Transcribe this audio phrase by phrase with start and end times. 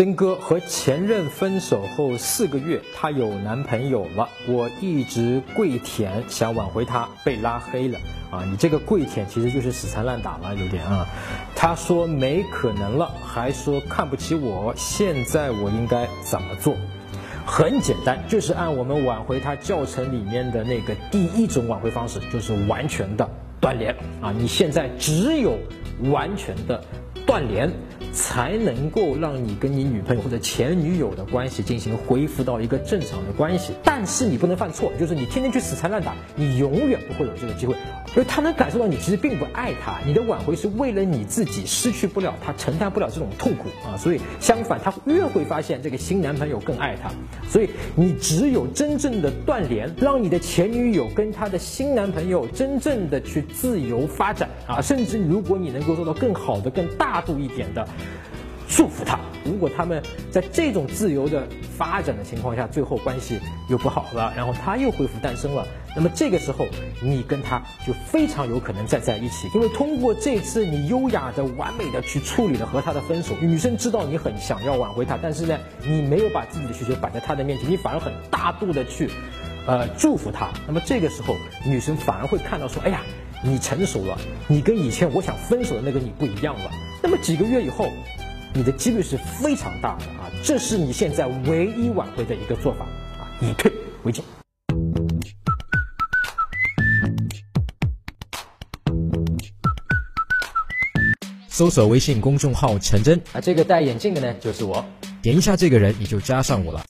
[0.00, 4.26] 真哥和前任分手后四个月，她有男朋友了。
[4.48, 7.98] 我一直跪舔想挽回她，被拉黑了。
[8.30, 11.06] 啊，你这个跪舔其实就是死缠烂打了，有点啊。
[11.54, 14.72] 他说没可能了，还说看不起我。
[14.74, 16.74] 现在我应该怎么做？
[17.44, 23.28] 很简单，就是按我们挽回他教程里面的那个第一种挽回方式，就是完全的
[23.60, 24.32] 断联啊。
[24.34, 25.58] 你现在只有
[26.10, 26.82] 完全的
[27.26, 27.70] 断联。
[28.12, 47.10] 才能够让你跟你女朋友或者前女友的关系进行恢复到一个正常的关系，但是你不能犯错，就是你天天去死缠烂打，你永远不会有这个机会，因为他能感受到你其实并不爱他，你的挽回是为了你自己，失去不了他，承担不了这种痛苦啊，所以相反，他越会发现这个新男朋友更爱他，
[47.48, 57.86] 所以你只有真正的断联，让你的前女友跟他的新男朋友真正的去自由发展啊，甚至如果你能够做到更好的、更大度一点的。
[58.68, 59.18] 祝福他。
[59.42, 66.66] 如果他们在这种自由的发展的情况下，最后关系又不好了，然后他又恢复单身了，那么这个时候
[67.02, 69.48] 你跟他就非常有可能再在一起。
[69.54, 79.10] 因为通过这次你优雅的、完美的去处理了和他的分手，女生知道你很想要挽回他，但是呢，你没有把自己的需求摆在他的面前，你反而很大度的去，
[79.66, 80.50] 呃，祝福他。
[80.66, 81.34] 那么这个时候，
[81.66, 83.00] 女生反而会看到说，哎呀，
[83.42, 86.70] 你成熟了，你跟以前我想分手的那个你不一样了。
[87.02, 87.90] 那么几个月以后。
[88.52, 90.26] 你的几率是非常大的啊！
[90.42, 92.84] 这是你现在唯一挽回的一个做法
[93.16, 93.70] 啊，以退
[94.02, 94.24] 为进。
[101.46, 104.84] 搜索微信公众号“陈真”，啊，这个戴眼镜的呢就是我，
[105.22, 106.82] 点一下这个人你就加上我了。